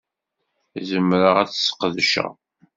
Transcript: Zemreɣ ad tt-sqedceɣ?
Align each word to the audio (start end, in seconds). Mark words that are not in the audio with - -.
Zemreɣ 0.89 1.35
ad 1.37 1.49
tt-sqedceɣ? 1.49 2.31